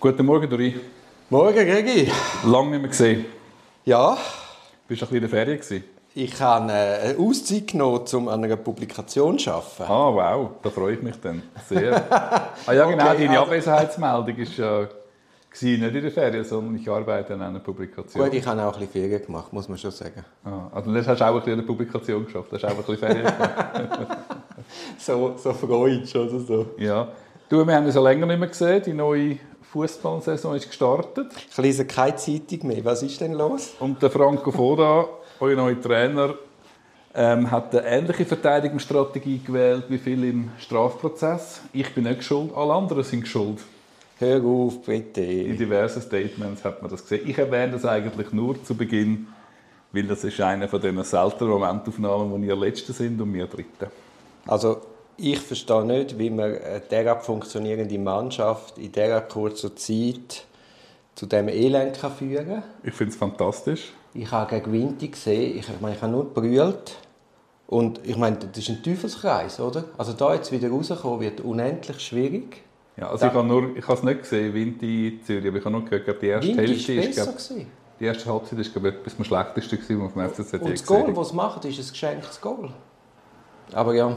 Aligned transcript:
Guten 0.00 0.26
Morgen, 0.26 0.48
Dori. 0.48 0.78
Morgen, 1.30 1.54
Gregi. 1.66 2.10
Lange 2.44 2.70
nicht 2.70 2.80
mehr 2.80 2.88
gesehen. 2.88 3.24
Ja, 3.84 4.16
Bist 4.88 5.00
du 5.02 5.06
ein 5.06 5.08
bisschen 5.10 5.14
in 5.16 5.20
der 5.22 5.30
Ferien 5.30 5.58
gewesen? 5.60 5.84
ich 6.18 6.40
habe 6.40 6.72
äh, 6.72 7.10
eine 7.10 7.18
Auszeit 7.18 7.66
genommen, 7.66 8.00
um 8.14 8.28
an 8.28 8.42
einer 8.42 8.56
Publikation 8.56 9.38
zu 9.38 9.50
arbeiten. 9.50 9.82
Ah, 9.82 10.14
wow, 10.14 10.50
da 10.62 10.70
freue 10.70 10.94
ich 10.94 11.02
mich 11.02 11.16
dann 11.20 11.42
sehr. 11.68 11.94
ah 12.10 12.72
ja, 12.72 12.86
genau, 12.90 13.10
Okay, 13.10 13.18
deine 13.26 13.30
also- 13.38 13.42
Abwesenheitsmeldung 13.42 14.36
ist 14.36 14.56
ja 14.56 14.88
nicht 15.60 15.82
in 15.82 15.92
der 16.02 16.10
Ferien, 16.10 16.44
sondern 16.44 16.76
ich 16.76 16.88
arbeite 16.88 17.34
an 17.34 17.42
einer 17.42 17.58
Publikation. 17.60 18.24
Gut, 18.24 18.32
ich 18.34 18.46
habe 18.46 18.62
auch 18.62 18.72
ein 18.74 18.86
bisschen 18.86 19.02
Ferien 19.08 19.26
gemacht, 19.26 19.52
muss 19.52 19.68
man 19.68 19.76
schon 19.76 19.90
sagen. 19.90 20.24
ah, 20.44 20.70
also 20.72 20.92
das 20.92 21.06
hast 21.06 21.20
du 21.20 21.24
auch 21.24 21.28
ein 21.34 21.34
bisschen 21.36 21.52
an 21.52 21.58
der 21.58 21.66
Publikation 21.66 22.24
geschafft, 22.24 22.50
hast 22.52 22.64
auch 22.64 22.70
ein 22.70 22.76
bisschen 22.76 22.98
Ferien 22.98 23.24
gemacht. 23.24 24.18
So, 24.98 25.34
so 25.36 25.52
Freudsch 25.52 26.16
oder 26.16 26.40
so. 26.40 26.66
ja. 26.78 27.08
Du, 27.48 27.64
wir 27.64 27.74
haben 27.76 27.84
uns 27.86 27.94
ja 27.94 28.00
länger 28.00 28.26
nicht 28.26 28.38
mehr 28.40 28.48
gesehen, 28.48 28.82
die 28.84 28.92
neue 28.94 29.38
Fußballsaison 29.72 30.56
ist 30.56 30.68
gestartet. 30.68 31.32
Ich 31.50 31.56
lese 31.58 31.86
keine 31.86 32.16
Zeitung 32.16 32.68
mehr. 32.68 32.84
Was 32.84 33.02
ist 33.02 33.20
denn 33.20 33.32
los? 33.32 33.74
Und 33.80 34.00
der 34.02 34.10
Franco 34.10 34.50
Foda, 34.50 35.06
euer 35.40 35.56
neuer 35.56 35.80
Trainer, 35.80 36.34
ähm, 37.14 37.50
hat 37.50 37.74
eine 37.74 37.86
ähnliche 37.86 38.24
Verteidigungsstrategie 38.26 39.40
gewählt 39.44 39.84
wie 39.88 39.98
viele 39.98 40.28
im 40.28 40.50
Strafprozess. 40.58 41.60
Ich 41.72 41.94
bin 41.94 42.04
nicht 42.04 42.22
schuld, 42.24 42.54
alle 42.54 42.74
anderen 42.74 43.02
sind 43.02 43.26
schuld. 43.26 43.58
Hör 44.18 44.42
auf, 44.44 44.74
In 44.88 45.04
bitte. 45.04 45.22
diversen 45.22 46.00
Statements 46.00 46.64
hat 46.64 46.80
man 46.80 46.90
das 46.90 47.02
gesehen. 47.02 47.28
Ich 47.28 47.36
erwähne 47.36 47.72
das 47.72 47.84
eigentlich 47.84 48.32
nur 48.32 48.62
zu 48.64 48.74
Beginn, 48.74 49.26
weil 49.92 50.04
das 50.04 50.24
ist 50.24 50.40
einer 50.40 50.68
von 50.68 50.80
diesen 50.80 51.02
seltenen 51.04 51.50
Momentaufnahmen, 51.52 52.30
wo 52.30 52.36
ihr 52.38 52.56
Letzte 52.56 52.92
sind 52.92 53.20
und 53.20 53.32
wir 53.34 53.46
Dritte. 53.46 53.90
Also, 54.46 54.80
ich 55.16 55.38
verstehe 55.38 55.84
nicht, 55.84 56.18
wie 56.18 56.30
man 56.30 56.56
eine 56.56 56.80
derart 56.80 57.24
funktionierende 57.24 57.98
Mannschaft 57.98 58.78
in 58.78 58.92
dieser 58.92 59.22
kurzen 59.22 59.76
Zeit 59.76 60.44
zu 61.14 61.26
diesem 61.26 61.48
Elend 61.48 61.98
kann 61.98 62.12
führen 62.12 62.46
kann. 62.46 62.62
Ich 62.82 62.94
finde 62.94 63.12
es 63.12 63.18
fantastisch. 63.18 63.92
Ich 64.12 64.30
habe 64.30 64.54
gegen 64.54 64.72
Winter 64.72 65.06
gesehen, 65.06 65.58
ich, 65.58 65.68
ich 65.68 65.80
meine, 65.80 65.94
ich 65.96 66.02
habe 66.02 66.12
nur 66.12 66.24
gebrüllt. 66.24 66.96
Und 67.66 68.00
ich 68.04 68.16
meine, 68.16 68.36
das 68.36 68.58
ist 68.58 68.68
ein 68.68 68.82
Teufelskreis, 68.82 69.58
oder? 69.58 69.84
Also 69.98 70.12
da 70.12 70.34
jetzt 70.34 70.52
wieder 70.52 70.70
rauskommen, 70.70 71.20
wird 71.20 71.40
unendlich 71.40 71.98
schwierig. 72.00 72.62
Ja, 72.96 73.10
also 73.10 73.26
ich 73.26 73.32
habe 73.32 73.46
nur, 73.46 73.76
ich 73.76 73.82
habe 73.82 73.94
es 73.94 74.02
nicht 74.02 74.20
gesehen, 74.20 74.54
Winti 74.54 75.08
in 75.08 75.24
Zürich, 75.24 75.48
aber 75.48 75.58
ich 75.58 75.64
habe 75.64 75.72
nur 75.72 75.84
gehört, 75.84 76.04
glaube, 76.04 76.20
die 76.20 76.28
erste 76.28 76.48
Winter 76.48 76.62
war 76.62 76.68
Hälfte 76.68 76.92
ist, 76.92 77.06
besser. 77.06 77.22
glaube, 77.24 77.38
gewesen. 77.38 77.66
die 78.00 78.04
erste 78.04 78.32
Halbzeit 78.32 78.58
ist, 78.60 78.72
glaube 78.72 78.88
ich, 78.88 78.94
etwas 78.94 79.18
am 79.18 79.24
schlechtesten 79.24 79.76
gewesen, 79.80 80.02
was 80.02 80.12
vom 80.12 80.28
FCZ 80.28 80.52
je 80.52 80.58
Und 80.60 80.72
das 80.72 80.86
gesehen 80.86 81.04
Goal, 81.04 81.14
das 81.14 81.28
sie 81.28 81.34
machen, 81.34 81.68
ist 81.68 81.78
ein 81.78 81.88
geschenktes 81.88 82.40
Goal. 82.40 82.70
Aber 83.72 83.94
ja. 83.94 84.16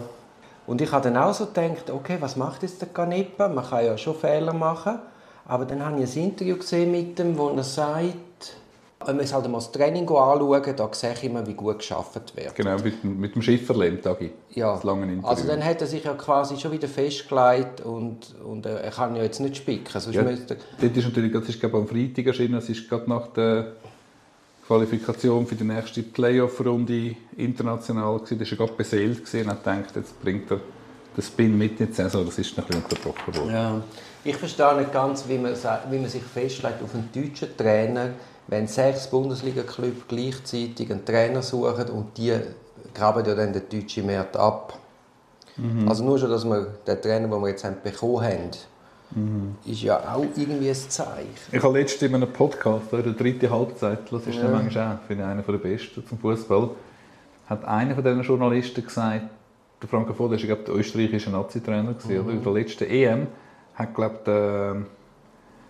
Und 0.69 0.81
ich 0.81 0.91
habe 0.91 1.03
dann 1.09 1.17
auch 1.17 1.33
so 1.33 1.47
gedacht, 1.47 1.89
okay, 1.89 2.17
was 2.19 2.35
macht 2.35 2.61
jetzt 2.61 2.79
der 2.79 2.89
Canepa? 2.89 3.47
Man 3.47 3.65
kann 3.65 3.83
ja 3.83 3.97
schon 3.97 4.13
Fehler 4.13 4.53
machen. 4.53 4.99
Aber 5.47 5.65
dann 5.65 5.83
habe 5.83 5.99
ich 6.03 6.15
ein 6.15 6.23
Interview 6.25 6.57
gesehen 6.57 6.91
mit 6.91 7.19
ihm, 7.19 7.35
wo 7.39 7.49
er 7.49 7.63
sagt, 7.63 8.13
wenn 9.03 9.15
wir 9.15 9.21
uns 9.23 9.33
halt 9.33 9.47
mal 9.47 9.57
das 9.57 9.71
Training 9.71 10.03
anschauen, 10.07 10.75
da 10.75 10.89
sehe 10.91 11.13
ich 11.13 11.23
immer, 11.23 11.47
wie 11.47 11.55
gut 11.55 11.79
geschafft 11.79 12.13
wird. 12.35 12.53
Genau, 12.55 12.75
mit, 12.83 13.01
dem- 13.03 13.19
mit 13.19 13.33
dem 13.33 13.41
Schifferlehm, 13.41 13.99
Tagi. 13.99 14.29
Ja. 14.51 14.73
Das 14.75 14.83
lange 14.83 15.05
Interview. 15.05 15.27
Also 15.27 15.47
dann 15.47 15.65
hat 15.65 15.81
er 15.81 15.87
sich 15.87 16.03
ja 16.03 16.13
quasi 16.13 16.55
schon 16.57 16.71
wieder 16.71 16.87
festgelegt 16.87 17.81
und, 17.81 18.35
und 18.47 18.67
er 18.67 18.91
kann 18.91 19.15
ja 19.15 19.23
jetzt 19.23 19.39
nicht 19.39 19.57
spicken. 19.57 19.99
Sonst 19.99 20.13
Ja, 20.15 20.21
müsste 20.21 20.55
Dort 20.79 20.95
ist 20.95 21.03
natürlich, 21.03 21.31
das 21.33 21.49
ist 21.49 21.59
glaube 21.59 21.77
ich, 21.77 21.81
am 21.81 21.87
Freitag 21.87 22.27
erschienen, 22.27 22.55
es 22.59 22.69
ist 22.69 22.87
gerade 22.87 23.09
nach 23.09 23.25
der 23.27 23.73
Qualifikation 24.69 25.47
für 25.47 25.55
die 25.55 25.63
nächste 25.63 26.03
Playoff-Runde 26.03 27.15
international 27.37 28.19
gewesen. 28.19 28.37
Das 28.37 28.51
war 28.51 28.57
gerade 28.59 28.73
beseelt 28.73 29.25
gewesen 29.25 29.45
und 29.45 29.49
hat 29.49 29.63
gedacht, 29.63 29.95
jetzt 29.95 30.21
bringt 30.21 30.51
er 30.51 30.59
den 31.17 31.23
Spin 31.23 31.57
mit 31.57 31.79
in 31.79 31.87
die 31.87 31.93
Saison. 31.93 32.23
Das 32.23 32.37
ist 32.37 32.55
noch 32.55 32.65
ein 32.65 32.67
bisschen 32.67 32.83
unterbrochen 32.83 33.35
worden. 33.35 33.51
Ja. 33.51 33.81
Ich 34.23 34.35
verstehe 34.35 34.77
nicht 34.77 34.93
ganz, 34.93 35.27
wie 35.27 35.39
man, 35.39 35.55
wie 35.89 35.97
man 35.97 36.07
sich 36.07 36.21
festlegt 36.21 36.83
auf 36.83 36.93
einen 36.93 37.09
deutschen 37.11 37.57
Trainer, 37.57 38.11
wenn 38.45 38.67
sechs 38.67 39.07
Bundesliga-Clubs 39.07 40.03
gleichzeitig 40.07 40.91
einen 40.91 41.03
Trainer 41.03 41.41
suchen 41.41 41.89
und 41.89 42.15
die 42.15 42.35
graben 42.93 43.25
ja 43.25 43.33
dann 43.33 43.51
den 43.51 43.63
deutschen 43.71 44.05
Markt 44.05 44.37
ab. 44.37 44.77
Also 45.87 46.03
nur 46.03 46.19
schon, 46.19 46.29
dass 46.29 46.45
wir 46.45 46.75
den 46.85 47.01
Trainer, 47.01 47.27
den 47.27 47.41
wir 47.41 47.49
jetzt 47.49 47.63
haben, 47.63 47.77
bekommen 47.83 48.21
haben, 48.21 48.51
ist 49.65 49.81
ja 49.81 49.97
auch 50.13 50.25
irgendwie 50.35 50.69
ein 50.69 50.75
Zeichen. 50.75 51.27
Ich 51.51 51.63
habe 51.63 51.79
letztens 51.79 52.09
in 52.09 52.15
einem 52.15 52.31
Podcast, 52.31 52.93
in 52.93 53.03
der 53.03 53.13
dritten 53.13 53.49
Halbzeit, 53.49 54.11
das 54.11 54.27
ist 54.27 54.35
ja. 54.35 54.47
manchmal 54.47 54.97
auch, 54.97 55.07
finde 55.07 55.23
ich, 55.23 55.29
einer 55.29 55.41
der 55.41 55.53
besten 55.53 56.05
zum 56.05 56.19
Fußball, 56.19 56.69
hat 57.47 57.65
einer 57.65 57.95
von 57.95 58.03
diesen 58.03 58.21
Journalisten 58.21 58.85
gesagt, 58.85 59.23
der 59.81 59.89
Franco 59.89 60.13
Foda 60.13 60.31
war, 60.31 60.37
glaube 60.37 60.61
ich, 60.61 60.65
der 60.65 60.75
österreichische 60.75 61.31
Nazi-Trainer, 61.31 61.93
gewesen, 61.93 62.19
oder? 62.19 62.33
In 62.33 62.43
der 62.43 62.53
letzten 62.53 62.83
EM 62.83 63.27
hat, 63.73 63.95
glaube 63.95 64.15
ich, 64.17 64.23
der, 64.25 64.75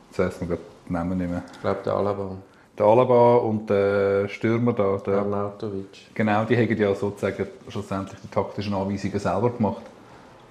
jetzt 0.10 0.20
weiss 0.20 0.40
man, 0.42 0.50
glaube 0.50 0.64
den 0.88 0.94
Namen 0.94 1.18
nicht 1.18 1.30
mehr, 1.30 1.44
Ich 1.54 1.62
glaube, 1.62 1.80
der 1.86 1.94
Alaba, 1.94 2.32
der 2.78 2.86
Alaba 2.86 3.36
und 3.36 3.70
der 3.70 4.28
Stürmer 4.28 4.74
da, 4.74 4.98
der, 4.98 5.20
Arnautovic. 5.20 6.14
genau, 6.14 6.44
die 6.44 6.58
haben 6.58 6.78
ja 6.78 6.94
sozusagen 6.94 7.48
schlussendlich 7.70 8.20
die 8.22 8.28
taktischen 8.28 8.74
Anweisungen 8.74 9.20
selber 9.20 9.50
gemacht 9.52 9.84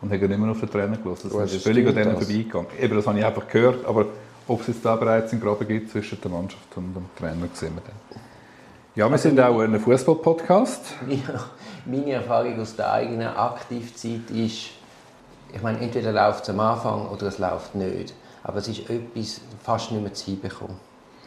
und 0.00 0.12
haben 0.12 0.31
immer 0.31 0.47
noch 0.47 0.54
auf 0.54 0.60
den 0.60 0.70
Trainer 0.70 0.97
gelassen. 0.97 1.31
Das 1.32 1.44
ist 1.44 1.56
das 1.56 1.62
völlig 1.62 1.86
an 1.86 1.94
denen 1.94 2.16
vorbeigegangen. 2.16 2.69
Eben, 2.81 2.97
das 2.97 3.06
habe 3.06 3.19
ich 3.19 3.25
einfach 3.25 3.48
gehört, 3.48 3.84
aber 3.84 4.06
ob 4.47 4.60
es 4.62 4.69
jetzt 4.69 4.84
da 4.84 4.97
bereits 4.97 5.32
einen 5.32 5.41
Graben 5.41 5.66
gibt 5.66 5.91
zwischen 5.91 6.20
der 6.20 6.31
Mannschaft 6.31 6.76
und 6.76 6.94
dem 6.94 7.04
Trainer, 7.16 7.48
sehen 7.53 7.75
wir 7.75 7.82
dann. 7.82 8.20
Ja, 8.94 9.08
wir 9.08 9.19
sind 9.19 9.38
auch 9.41 9.60
ein 9.60 9.78
Fußball-Podcast. 9.78 10.94
Ja, 11.08 11.44
meine 11.87 12.12
Erfahrung 12.12 12.58
aus 12.60 12.75
der 12.75 12.92
eigenen 12.92 13.28
Aktivzeit 13.28 14.31
ist, 14.31 14.70
ich 15.53 15.62
meine, 15.62 15.78
entweder 15.81 16.12
läuft 16.12 16.44
es 16.44 16.50
am 16.50 16.60
Anfang 16.60 17.08
oder 17.08 17.28
es 17.28 17.38
läuft 17.38 17.75
nicht. 17.75 18.14
Aber 18.42 18.58
es 18.58 18.69
ist 18.69 18.91
etwas 18.91 19.41
fast 19.62 19.92
nicht 19.92 20.03
mehr 20.03 20.12
zu 20.14 20.26
hinbekommen. 20.26 20.76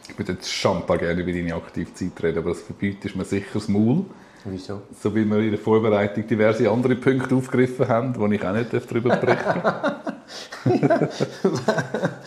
Ich 0.08 0.18
würde 0.18 0.32
jetzt 0.32 0.50
schampa 0.50 0.96
gerne 0.96 1.20
über 1.22 1.32
deine 1.32 1.54
Aktivzeit 1.54 2.10
reden, 2.22 2.38
aber 2.38 2.50
das 2.50 2.60
verbietet 2.60 3.16
mir 3.16 3.24
sicher 3.24 3.50
das 3.54 3.68
Maul. 3.68 4.04
Wieso? 4.44 4.82
So 5.00 5.14
wie 5.14 5.24
wir 5.24 5.38
in 5.38 5.50
der 5.50 5.58
Vorbereitung 5.60 6.26
diverse 6.26 6.68
andere 6.68 6.96
Punkte 6.96 7.34
aufgegriffen 7.34 7.86
haben, 7.88 8.14
wo 8.18 8.26
ich 8.26 8.44
auch 8.44 8.52
nicht 8.52 8.70
darüber 8.72 9.14
berichten 9.16 9.62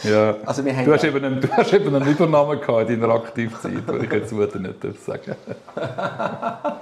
ja. 0.03 0.36
Also 0.46 0.64
wir 0.66 0.76
haben 0.76 0.86
Du 0.86 0.94
hast, 0.94 1.03
ja- 1.03 1.09
eben 1.09 1.24
einen, 1.26 1.42
du 1.42 1.48
hast 1.52 1.74
eben 1.74 1.94
einen 1.96 2.08
Übernahme 2.08 2.58
gehabt 2.58 2.90
in 2.90 3.02
deiner 3.02 3.16
Aktivzeit, 3.16 3.84
wo 3.88 3.96
ich 3.98 4.12
jetzt 4.12 4.31
nicht 4.31 4.84
darf 4.84 5.00
sagen 5.06 5.36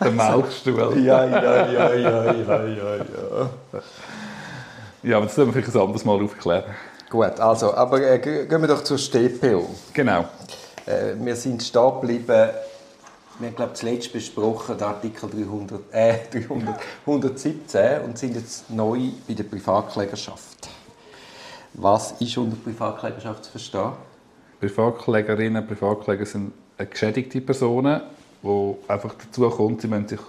Der 0.00 0.10
Melkstuhl. 0.10 0.98
Ja, 1.04 1.24
ja, 1.24 1.42
ja, 1.70 1.94
ja, 1.94 1.94
ja, 1.94 2.64
ja, 2.66 2.96
ja. 2.96 3.50
Ja, 5.02 5.16
aber 5.18 5.26
das 5.26 5.36
müssen 5.36 5.48
wir 5.48 5.52
vielleicht 5.62 5.76
ein 5.76 5.82
anderes 5.82 6.04
Mal 6.04 6.22
aufklären. 6.22 6.64
Gut, 7.10 7.38
also, 7.38 7.74
aber 7.74 8.00
äh, 8.00 8.18
ge- 8.18 8.46
gehen 8.46 8.60
wir 8.60 8.68
doch 8.68 8.82
zur 8.82 8.98
StPO. 8.98 9.68
Genau. 9.92 10.24
Äh, 10.86 11.14
wir 11.20 11.36
sind 11.36 11.62
stehen 11.62 11.92
geblieben, 12.00 12.48
wir 13.38 13.48
haben, 13.48 13.56
glaube 13.56 13.72
zuletzt 13.74 14.12
besprochen, 14.12 14.78
den 14.78 14.86
Artikel 14.86 15.28
300, 15.28 15.80
äh, 15.92 16.18
300, 16.32 16.80
117 17.06 18.00
und 18.02 18.18
sind 18.18 18.36
jetzt 18.36 18.70
neu 18.70 19.08
bei 19.26 19.34
der 19.34 19.44
Privatklägerschaft. 19.44 20.68
Was 21.74 22.12
ist 22.20 22.36
unter 22.38 22.56
Privatklägerschaft 22.56 23.44
zu 23.44 23.50
verstehen? 23.50 23.92
Privatklägerinnen, 24.60 25.66
Privatkläger 25.66 26.24
sind 26.24 26.52
geschädigte 26.78 27.40
Personen, 27.40 28.02
die 28.42 28.74
einfach 28.88 29.14
dazu 29.14 29.48
kommen, 29.50 29.78
sie 29.78 29.88
müssen 29.88 30.08
sich 30.08 30.20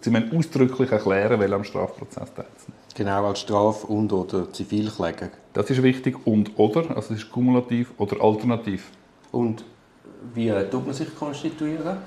sie 0.00 0.10
müssen 0.10 0.36
ausdrücklich 0.36 0.92
erklären, 0.92 1.40
weil 1.40 1.52
am 1.52 1.64
Strafprozess 1.64 2.32
teilzunehmen. 2.34 2.86
Genau, 2.94 3.26
als 3.26 3.40
Straf- 3.40 3.84
und 3.84 4.12
oder 4.12 4.50
Zivilkläger. 4.52 5.28
Das 5.52 5.68
ist 5.68 5.82
wichtig. 5.82 6.16
Und 6.26 6.52
oder, 6.56 6.96
also 6.96 7.12
es 7.12 7.22
ist 7.22 7.30
kumulativ 7.30 7.92
oder 7.98 8.22
alternativ. 8.22 8.90
Und 9.32 9.64
wie 10.34 10.52
tut 10.70 10.84
man 10.84 10.94
sich 10.94 11.14
konstituieren? 11.14 11.98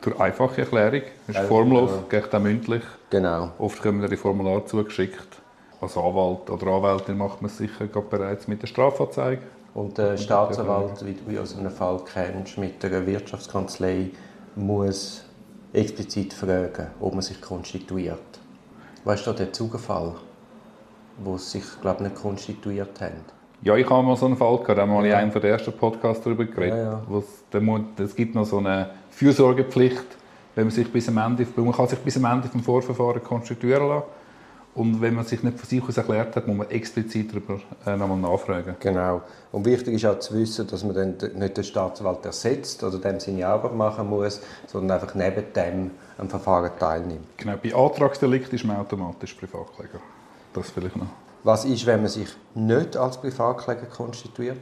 Durch 0.00 0.18
einfache 0.20 0.62
Erklärung. 0.62 1.02
Das 1.26 1.36
ist 1.36 1.48
formlos, 1.48 1.90
geht 2.08 2.34
auch 2.34 2.40
mündlich. 2.40 2.82
Genau. 3.10 3.52
Oft 3.58 3.82
kommen 3.82 4.08
die 4.08 4.16
Formulare 4.16 4.64
zugeschickt. 4.66 5.40
Als 5.80 5.96
Anwalt 5.96 6.48
oder 6.50 6.66
Anwältin 6.68 7.18
macht 7.18 7.42
man 7.42 7.50
es 7.50 7.58
sicher 7.58 7.86
bereits 7.86 8.48
mit 8.48 8.62
der 8.62 8.68
Strafanzeige. 8.68 9.42
Und 9.74 9.96
der 9.96 10.16
Staatsanwalt, 10.16 11.04
wie 11.06 11.34
du 11.34 11.40
aus 11.40 11.56
einem 11.56 11.70
Fall 11.70 12.00
kennst, 12.12 12.58
mit 12.58 12.84
einer 12.84 13.06
Wirtschaftskanzlei, 13.06 14.10
muss 14.54 15.24
explizit 15.72 16.34
fragen, 16.34 16.88
ob 17.00 17.14
man 17.14 17.22
sich 17.22 17.40
konstituiert. 17.40 18.18
Weißt 19.04 19.26
du, 19.26 19.32
der 19.32 19.52
Zugefall, 19.52 20.14
wo 21.18 21.38
sie 21.38 21.58
sich, 21.58 21.80
glaube 21.80 22.04
ich, 22.04 22.10
nicht 22.10 22.22
konstituiert 22.22 23.00
haben? 23.00 23.24
Ja, 23.62 23.76
ich 23.76 23.88
habe 23.88 24.02
mal 24.02 24.16
so 24.16 24.26
einen 24.26 24.36
Fall 24.36 24.58
gehabt, 24.58 24.76
da 24.76 24.82
haben 24.82 24.90
wir 24.90 24.96
mal 24.96 25.06
in 25.06 25.12
einem 25.12 25.32
der 25.32 25.44
ersten 25.44 25.72
Podcasts 25.72 26.24
darüber 26.24 26.44
geredet. 26.44 26.78
Ja, 26.78 27.00
ja. 27.08 28.04
es 28.04 28.16
gibt 28.16 28.34
noch 28.34 28.44
so 28.44 28.58
eine 28.58 28.90
Fürsorgepflicht, 29.10 30.04
wenn 30.56 30.64
man 30.64 30.72
sich 30.72 30.92
bis 30.92 31.08
am 31.08 31.18
Ende, 31.18 31.46
man 31.56 31.72
kann 31.72 31.86
sich 31.86 32.00
bis 32.00 32.16
am 32.16 32.24
Ende 32.24 32.48
vom 32.48 32.60
Vorverfahren 32.60 33.22
konstituieren 33.22 33.88
lassen. 33.88 34.06
Und 34.74 35.00
wenn 35.02 35.14
man 35.14 35.24
sich 35.24 35.42
nicht 35.42 35.58
von 35.58 35.68
sich 35.68 35.86
aus 35.86 35.98
erklärt 35.98 36.34
hat, 36.34 36.46
muss 36.48 36.56
man 36.56 36.70
explizit 36.70 37.30
darüber 37.30 37.60
äh, 37.86 37.94
nochmal 37.94 38.16
nachfragen. 38.16 38.74
Genau. 38.80 39.20
Und 39.52 39.66
wichtig 39.66 39.94
ist 39.94 40.06
auch 40.06 40.18
zu 40.18 40.34
wissen, 40.34 40.66
dass 40.66 40.82
man 40.82 40.94
dann 40.94 41.16
nicht 41.34 41.56
den 41.56 41.64
Staatsanwalt 41.64 42.24
ersetzt 42.24 42.82
oder 42.82 42.98
dem 42.98 43.20
seine 43.20 43.46
Arbeit 43.46 43.76
machen 43.76 44.08
muss, 44.08 44.40
sondern 44.66 44.98
einfach 44.98 45.14
neben 45.14 45.44
dem 45.54 45.90
am 46.16 46.28
Verfahren 46.30 46.70
teilnimmt. 46.78 47.36
Genau, 47.36 47.54
bei 47.62 47.74
Antragsdelikt 47.74 48.52
ist 48.54 48.64
man 48.64 48.78
automatisch 48.78 49.34
Privatkläger. 49.34 50.00
Das 50.54 50.70
vielleicht 50.70 50.96
noch. 50.96 51.06
Was 51.44 51.64
ist, 51.64 51.86
wenn 51.86 52.00
man 52.00 52.08
sich 52.10 52.28
nicht 52.54 52.96
als 52.96 53.20
Privatkläger 53.20 53.86
konstituiert? 53.86 54.58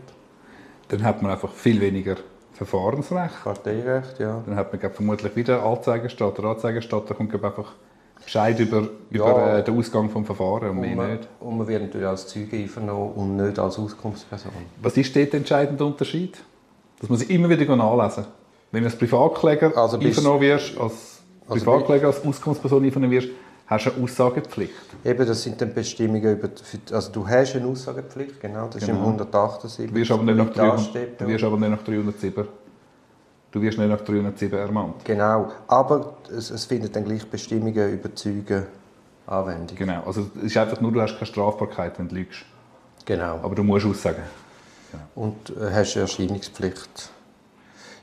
Dann 0.89 1.05
hat 1.05 1.23
man 1.23 1.31
einfach 1.33 1.51
viel 1.53 1.81
weniger 1.81 2.17
Verfahrensrecht. 2.55 3.45
Parteirecht, 3.45 4.19
ja. 4.19 4.43
Dann 4.47 4.57
hat 4.57 4.73
man 4.73 4.81
glaub, 4.81 4.95
vermutlich 4.95 5.35
wieder 5.37 5.63
Anzeigestatter. 5.65 6.43
Der 6.43 6.51
Anzeigestatter 6.53 7.15
kommt 7.15 7.31
glaub, 7.31 7.45
einfach 7.45 7.73
Bescheid 8.23 8.59
über, 8.61 8.89
Ja. 9.11 9.31
über 9.31 9.59
äh, 9.59 9.65
den 9.65 9.79
Ausgang 9.79 10.13
des 10.13 10.27
Verfahrens 10.27 10.65
und 10.65 10.71
Und 10.71 10.81
mehr 10.81 10.97
man, 10.97 11.11
nicht. 11.13 11.29
und 11.41 11.59
man 11.59 11.67
wird 11.69 11.83
natürlich 11.83 12.07
als 12.07 12.27
Zeuge 12.27 12.57
einvernommen 12.57 13.13
und 13.13 13.37
nicht 13.37 13.59
als 13.59 13.79
Auskunftsperson. 13.79 14.53
Was 14.83 14.97
ist 14.97 15.15
dort 15.17 15.33
der 15.33 15.41
entscheidende 15.41 15.85
Unterschied? 15.85 16.39
Das 16.99 17.09
muss 17.09 17.23
ich 17.23 17.31
immer 17.31 17.49
wieder 17.49 17.77
nachlesen. 17.77 18.27
Wenn 18.73 18.83
du 18.83 18.89
als 18.89 18.99
Privatkläger 18.99 19.77
Also 19.77 19.99
bis- 19.99 20.09
einvernommen 20.19 20.41
wirst, 20.43 20.79
als 20.79 21.21
Also 21.49 21.65
Privatkläger, 21.65 22.09
als 22.09 22.25
Auskunftsperson 22.25 22.85
einvernommen 22.85 23.13
wirst, 23.13 23.29
hast 23.71 23.87
du 23.87 23.91
eine 23.93 24.05
Aussagepflicht. 24.05 24.75
Eben, 25.05 25.27
das 25.27 25.43
sind 25.43 25.61
dann 25.61 25.73
Bestimmungen 25.73 26.33
über, 26.37 26.49
die- 26.49 26.93
also 26.95 27.11
du 27.13 27.27
hast 27.27 27.55
eine 27.57 27.67
Aussagepflicht, 27.67 28.41
genau, 28.41 28.67
das 28.67 28.83
ist 28.83 28.89
im 28.89 28.97
Genau. 28.97 29.07
178. 29.07 29.87
Du 29.91 29.95
wirst 29.95 30.11
aber 30.11 30.23
nicht 30.25 30.37
nach, 30.37 30.49
wie 30.51 30.53
300, 30.55 30.79
ansteht, 30.79 31.21
du 31.21 31.27
wirst 31.29 31.45
aber 31.45 31.57
nicht 31.57 31.71
nach 31.71 31.83
307. 31.83 32.49
Du 33.53 33.61
wirst 33.63 33.79
nicht 33.79 33.89
nach 33.89 34.01
307 34.01 34.59
ermahnt. 34.59 35.05
Genau, 35.05 35.51
aber 35.67 36.15
es, 36.37 36.51
es 36.51 36.65
findet 36.67 36.95
dann 36.95 37.05
gleich 37.05 37.27
Bestimmungen 37.29 37.93
über 37.93 38.15
Zeugen 38.15 38.67
Anwendung. 39.27 39.77
Genau. 39.77 40.03
Also 40.07 40.27
es 40.39 40.43
ist 40.45 40.57
einfach 40.57 40.81
nur, 40.81 40.93
du 40.93 41.01
hast 41.01 41.15
keine 41.15 41.27
Strafbarkeit, 41.27 41.99
wenn 41.99 42.09
du 42.09 42.17
lügst. 42.17 42.41
Genau. 43.05 43.39
Aber 43.43 43.55
du 43.55 43.63
musst 43.63 43.87
aussagen. 43.87 44.23
Und 45.15 45.51
äh, 45.51 45.73
hast 45.73 45.95
eine 45.95 46.03
Erscheinungspflicht. 46.03 47.11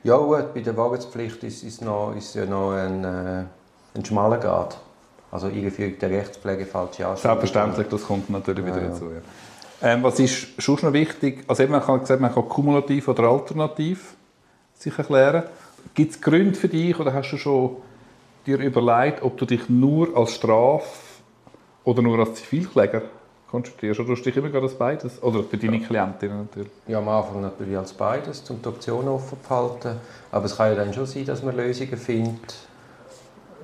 Ja 0.03 0.15
gut, 0.17 0.53
bei 0.53 0.61
der 0.61 0.75
Wahrheitspflicht 0.77 1.43
ist, 1.43 1.63
ist, 1.63 1.81
noch, 1.81 2.13
ist 2.15 2.33
ja 2.35 2.45
noch 2.45 2.71
ein, 2.71 3.03
äh, 3.03 3.43
ein 3.95 4.05
schmaler 4.05 4.37
Grad. 4.37 4.77
Also 5.31 5.49
der 5.49 6.09
Rechtspflege, 6.09 6.65
falsche 6.65 7.05
Anschuldigung. 7.05 7.17
Selbstverständlich, 7.17 7.87
das 7.87 8.03
kommt 8.03 8.29
natürlich 8.29 8.65
wieder 8.65 8.77
Ja, 8.77 8.83
ja. 8.83 8.89
dazu. 8.89 9.05
Ja. 9.05 9.21
Ähm, 9.89 10.03
was 10.03 10.19
ist 10.19 10.61
schon 10.61 10.79
noch 10.81 10.93
wichtig? 10.93 11.43
Also 11.47 11.63
eben, 11.63 11.71
man 11.71 11.81
kann 11.83 11.99
gesagt, 11.99 12.21
man 12.21 12.33
kann 12.33 12.47
kumulativ 12.47 13.07
oder 13.09 13.23
alternativ 13.23 14.15
sich 14.73 14.97
erklären. 14.97 15.43
Gibt 15.93 16.11
es 16.11 16.21
Gründe 16.21 16.55
für 16.57 16.67
dich 16.67 16.97
oder 16.99 17.13
hast 17.13 17.31
du 17.31 17.37
schon 17.37 17.77
dir 18.45 18.57
überlegt, 18.59 19.21
ob 19.21 19.37
du 19.37 19.45
dich 19.45 19.69
nur 19.69 20.15
als 20.15 20.31
Straf- 20.31 21.19
oder 21.83 22.01
nur 22.01 22.19
als 22.19 22.35
Zivilkläger 22.35 23.01
konzentrierst? 23.51 23.99
Oder 23.99 24.09
tust 24.09 24.25
du 24.25 24.29
dich 24.29 24.37
immer 24.37 24.49
gerade 24.49 24.65
als 24.65 24.75
beides? 24.75 25.21
Oder 25.21 25.43
für 25.43 25.57
deine 25.57 25.79
Klientinnen 25.79 26.37
natürlich? 26.39 26.71
Ja, 26.87 26.97
am 26.99 27.07
Anfang 27.09 27.41
natürlich 27.41 27.77
als 27.77 27.93
beides, 27.93 28.49
um 28.49 28.61
die 28.61 28.67
Option 28.67 29.07
offen 29.07 29.37
zu 29.43 29.49
halten. 29.49 29.97
Aber 30.31 30.45
es 30.45 30.57
kann 30.57 30.69
ja 30.69 30.75
dann 30.75 30.93
schon 30.93 31.05
sein, 31.05 31.25
dass 31.25 31.43
man 31.43 31.55
Lösungen 31.55 31.97
findet 31.97 32.55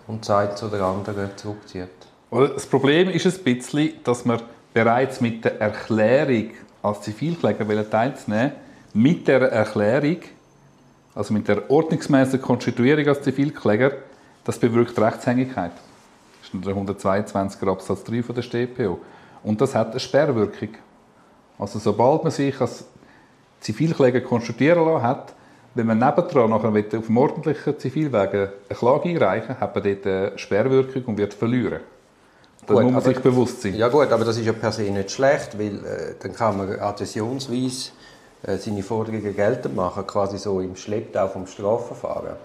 und 0.07 0.25
Zeit 0.25 0.57
zu 0.57 0.67
der 0.67 0.81
anderen 0.81 1.29
zurückzieht. 1.35 1.89
Das 2.29 2.65
Problem 2.65 3.09
ist 3.09 3.25
ein 3.25 3.43
bisschen, 3.43 3.93
dass 4.03 4.25
man 4.25 4.41
bereits 4.73 5.21
mit 5.21 5.45
der 5.45 5.61
Erklärung 5.61 6.51
als 6.81 7.01
Zivilkläger 7.01 7.89
teilzunehmen 7.89 8.53
mit 8.93 9.27
der 9.27 9.41
Erklärung, 9.51 10.17
also 11.15 11.33
mit 11.33 11.47
der 11.47 11.69
ordnungsmäßigen 11.69 12.41
Konstituierung 12.41 13.07
als 13.07 13.21
Zivilkläger, 13.21 13.91
das 14.43 14.57
bewirkt 14.59 14.99
Rechtshängigkeit. 14.99 15.71
Das 16.41 16.53
ist 16.53 16.65
der 16.65 16.75
122er 16.75 17.71
Absatz 17.71 18.03
3 18.03 18.23
von 18.23 18.35
der 18.35 18.41
StPO. 18.41 18.99
Und 19.43 19.61
das 19.61 19.73
hat 19.75 19.91
eine 19.91 19.99
Sperrwirkung. 19.99 20.69
Also 21.57 21.79
sobald 21.79 22.23
man 22.23 22.31
sich 22.31 22.59
als 22.59 22.85
Zivilkläger 23.59 24.21
konstituieren 24.21 24.85
lassen 24.85 25.03
hat, 25.03 25.33
wenn 25.75 25.87
man 25.87 25.97
nebendran 25.97 26.49
nachher 26.49 26.69
auf 26.69 27.05
dem 27.07 27.17
ordentlichen 27.17 27.79
Zivilweg 27.79 28.33
eine 28.33 28.49
Klage 28.69 29.09
einreichen 29.09 29.59
hat 29.59 29.73
man 29.75 29.83
dort 29.83 30.05
eine 30.05 30.37
Sperrwirkung 30.37 31.03
und 31.05 31.17
wird 31.17 31.33
verlieren. 31.33 31.79
Da 32.65 32.73
muss 32.81 32.91
man 32.93 33.01
sich 33.01 33.19
bewusst 33.19 33.61
sein. 33.61 33.75
Ja 33.75 33.89
gut, 33.89 34.09
aber 34.11 34.23
das 34.23 34.37
ist 34.37 34.45
ja 34.45 34.53
per 34.53 34.71
se 34.71 34.83
nicht 34.83 35.11
schlecht, 35.11 35.57
weil 35.59 35.75
äh, 35.75 36.15
dann 36.21 36.33
kann 36.33 36.57
man 36.57 36.79
adhäsionsweise 36.79 37.91
äh, 38.43 38.57
seine 38.57 38.83
Forderungen 38.83 39.35
geltend 39.35 39.75
machen, 39.75 40.07
quasi 40.07 40.37
so 40.37 40.61
im 40.61 40.75
Schlepptau 40.75 41.27
vom 41.27 41.45
Strafverfahren. 41.45 42.35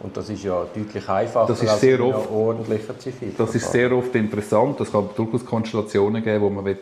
Und 0.00 0.16
das 0.16 0.30
ist 0.30 0.42
ja 0.44 0.64
deutlich 0.74 1.08
einfacher 1.08 1.46
Das 1.48 1.62
ist 1.62 1.68
als 1.68 1.80
sehr 1.80 1.98
einem 2.00 2.14
oft- 2.14 2.30
ordentlichen 2.30 2.98
Zivil. 3.00 3.34
Das 3.36 3.54
ist 3.54 3.70
sehr 3.70 3.92
oft 3.92 4.14
interessant. 4.14 4.80
Es 4.80 4.90
kann 4.92 5.08
durchaus 5.16 5.44
Konstellationen 5.44 6.22
geben, 6.22 6.42
wo 6.42 6.50
man, 6.50 6.64
will, 6.64 6.78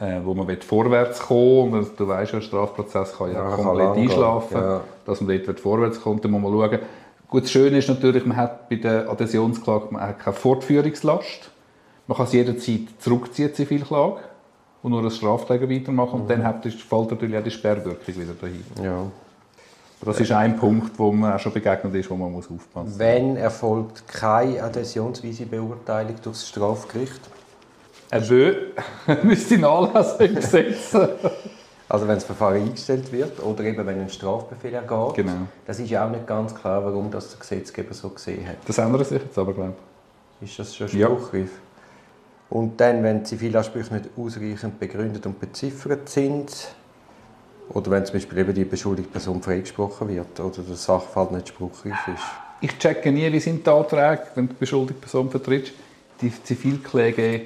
äh, 0.00 0.20
wo 0.24 0.34
man 0.34 0.48
will 0.48 0.58
vorwärts 0.62 1.20
kommen 1.20 1.72
will. 1.72 1.86
Du 1.96 2.08
weißt 2.08 2.32
ja, 2.32 2.38
ein 2.38 2.42
Strafprozess 2.42 3.16
kann 3.16 3.32
ja, 3.32 3.42
Ja, 3.50 3.56
kann 3.56 3.64
komplett 3.64 3.94
gehen. 3.94 4.02
einschlafen. 4.04 4.56
Ja. 4.60 4.80
Dass 5.04 5.20
man 5.20 5.42
dort 5.44 5.60
vorwärts 5.60 6.00
kommt, 6.00 6.24
dann 6.24 6.32
muss 6.32 6.42
man 6.42 6.52
schauen. 6.52 6.78
Gut, 7.28 7.44
das 7.44 7.50
Schöne 7.52 7.78
ist 7.78 7.88
natürlich, 7.88 8.24
man 8.26 8.36
hat 8.36 8.68
bei 8.68 8.76
der 8.76 9.08
Adhäsionsklage 9.08 9.86
man 9.90 10.02
hat 10.02 10.18
keine 10.18 10.34
Fortführungslast. 10.36 11.50
Man 12.06 12.16
kann 12.16 12.26
es 12.26 12.32
jederzeit 12.32 12.80
zurückziehen, 12.98 13.54
Zivilklage, 13.54 14.16
und 14.82 14.90
nur 14.90 15.04
als 15.04 15.16
Strafkläger 15.16 15.68
weitermachen. 15.70 16.22
Und 16.22 16.30
dann 16.30 16.42
hat, 16.42 16.64
das- 16.64 16.74
fällt 16.74 17.10
natürlich 17.10 17.38
auch 17.38 17.44
die 17.44 17.50
Sperrwirkung 17.52 18.14
wieder 18.16 18.32
dahin. 18.40 18.64
Ja. 18.82 19.04
Das 20.02 20.18
ist 20.18 20.32
ein 20.32 20.56
Punkt, 20.56 20.98
wo 20.98 21.12
man 21.12 21.34
auch 21.34 21.38
schon 21.38 21.52
begegnet 21.52 21.94
ist, 21.94 22.10
wo 22.10 22.16
man 22.16 22.32
muss 22.32 22.46
aufpassen 22.50 22.88
muss. 22.88 22.98
Wenn 22.98 23.36
erfolgt 23.36 24.08
keine 24.08 24.62
adhäsionsweise 24.62 25.44
Beurteilung 25.44 26.14
durch 26.22 26.36
das 26.38 26.48
Strafgericht? 26.48 27.20
Er 28.10 28.28
will, 28.28 28.72
müsste 29.22 29.58
nachlesen 29.58 30.20
im 30.20 30.34
Gesetz. 30.34 30.96
Also 31.88 32.06
wenn 32.06 32.14
das 32.16 32.24
Verfahren 32.24 32.56
eingestellt 32.56 33.10
wird 33.12 33.42
oder 33.42 33.64
eben 33.64 33.84
wenn 33.84 34.00
ein 34.00 34.08
Strafbefehl 34.08 34.74
ergeht. 34.74 35.14
Genau. 35.14 35.48
Das 35.66 35.78
ist 35.80 35.90
ja 35.90 36.06
auch 36.06 36.10
nicht 36.10 36.26
ganz 36.26 36.54
klar, 36.54 36.84
warum 36.84 37.10
das 37.10 37.30
der 37.30 37.40
Gesetzgeber 37.40 37.94
so 37.94 38.10
gesehen 38.10 38.46
hat. 38.46 38.56
Das 38.66 38.78
ändert 38.78 39.06
sich 39.06 39.20
jetzt 39.20 39.36
aber, 39.38 39.52
glaube 39.52 39.74
Ist 40.40 40.58
das 40.58 40.74
schon 40.74 40.88
Ja. 40.96 41.06
Spruchreif? 41.08 41.50
Und 42.48 42.80
dann, 42.80 43.02
wenn 43.02 43.24
Zivilansprüche 43.24 43.94
nicht 43.94 44.10
ausreichend 44.16 44.78
begründet 44.80 45.24
und 45.26 45.38
beziffert 45.40 46.08
sind, 46.08 46.74
oder 47.68 47.90
wenn 47.92 48.04
zum 48.04 48.14
Beispiel 48.14 48.38
eben 48.38 48.54
die 48.54 48.64
beschuldigte 48.64 49.12
Person 49.12 49.40
freigesprochen 49.40 50.08
wird 50.08 50.40
oder 50.40 50.62
der 50.62 50.76
Sachverhalt 50.76 51.32
nicht 51.32 51.48
spruchreif 51.48 52.08
ist. 52.08 52.24
ich. 52.60 52.70
Ich 52.70 52.78
checke 52.78 53.10
nie, 53.12 53.32
wie 53.32 53.40
sind 53.40 53.64
die 53.64 53.70
Anträge, 53.70 54.22
wenn 54.34 54.48
die 54.48 54.54
beschuldigte 54.54 55.00
Person 55.00 55.30
vertritt, 55.30 55.72
die 56.20 56.32
Zivilkläge 56.42 57.42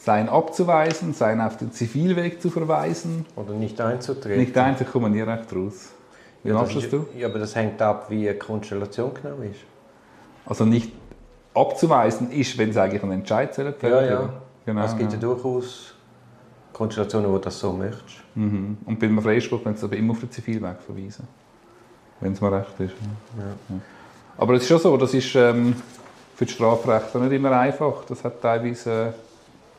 seien 0.00 0.28
abzuweisen, 0.28 1.12
seien 1.12 1.40
auf 1.40 1.58
den 1.58 1.72
Zivilweg 1.72 2.40
zu 2.40 2.50
verweisen. 2.50 3.26
Oder 3.36 3.52
nicht 3.52 3.80
einzutreten. 3.80 4.40
Nicht 4.40 4.56
eins, 4.56 4.80
ich 4.80 4.90
komme 4.90 5.10
nie 5.10 5.20
recht 5.20 5.54
raus. 5.54 5.90
Wie 6.42 6.48
ja, 6.48 6.54
machst 6.54 6.74
das 6.74 6.84
das 6.84 6.90
du? 6.90 7.06
Ja, 7.16 7.28
aber 7.28 7.38
das 7.38 7.54
hängt 7.54 7.82
ab, 7.82 8.06
wie 8.08 8.28
eine 8.28 8.38
Konstellation 8.38 9.12
genau 9.14 9.36
ist. 9.42 9.60
Also 10.46 10.64
nicht 10.64 10.90
abzuweisen 11.54 12.30
ist, 12.32 12.56
wenn 12.56 12.70
es 12.70 12.76
eigentlich 12.78 13.02
einen 13.02 13.12
Entscheid 13.12 13.54
zählt. 13.54 13.82
Ja, 13.82 14.02
ja. 14.02 14.32
Genau, 14.64 14.84
es 14.84 14.96
gibt 14.96 15.12
ja 15.12 15.18
ja. 15.18 15.20
durchaus 15.20 15.94
Konstellationen, 16.72 17.30
wo 17.30 17.34
du 17.34 17.40
das 17.42 17.58
so 17.58 17.72
möchtest. 17.72 18.22
Mhm. 18.34 18.78
Und 18.86 18.98
bei 18.98 19.06
einem 19.06 19.20
Freispruch 19.20 19.62
können 19.62 19.76
sie 19.76 19.84
aber 19.84 19.96
immer 19.96 20.12
auf 20.12 20.20
den 20.20 20.30
Zivilweg 20.30 20.80
verweisen. 20.80 21.28
Wenn 22.20 22.32
es 22.32 22.40
mir 22.40 22.52
recht 22.52 22.78
ist. 22.78 22.94
Ja. 23.36 23.44
Ja. 23.44 23.80
Aber 24.38 24.54
es 24.54 24.62
ist 24.62 24.68
schon 24.68 24.78
so, 24.78 24.96
das 24.96 25.12
ist 25.12 25.34
ähm, 25.34 25.74
für 26.36 26.46
die 26.46 26.52
Strafrechte 26.52 27.18
nicht 27.18 27.32
immer 27.32 27.52
einfach. 27.52 28.04
Das 28.06 28.24
hat 28.24 28.40
teilweise, 28.40 29.12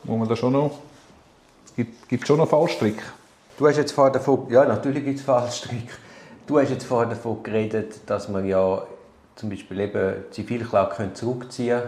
wo 0.04 0.16
man 0.16 0.28
da 0.28 0.36
schon 0.36 0.52
noch, 0.52 0.78
es 1.64 1.74
gibt, 1.74 2.08
gibt 2.08 2.26
schon 2.26 2.38
noch 2.38 2.48
Fallstrick. 2.48 3.02
Du 3.58 3.66
hast 3.66 3.76
jetzt 3.76 3.92
vorher 3.92 4.12
davon, 4.12 4.46
ja 4.50 4.64
natürlich 4.64 5.04
gibt 5.04 5.18
es 5.18 5.24
Fallstrick. 5.24 5.88
Du 6.46 6.58
hast 6.58 6.70
jetzt 6.70 6.84
vorher 6.84 7.08
davon 7.08 7.42
geredet, 7.42 8.00
dass 8.06 8.28
man 8.28 8.46
ja 8.46 8.82
zum 9.36 9.50
Beispiel 9.50 9.80
eben 9.80 10.14
Zivilklage 10.30 10.96
können 10.96 11.14
zurückziehen 11.14 11.82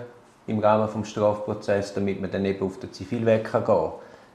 im 0.47 0.59
Rahmen 0.59 1.03
des 1.03 1.11
Strafprozesses, 1.11 1.95
damit 1.95 2.21
man 2.21 2.31
dann 2.31 2.45
eben 2.45 2.65
auf 2.65 2.79
den 2.79 2.93
Zivilweg 2.93 3.51
gehen 3.51 3.65
kann. 3.65 3.93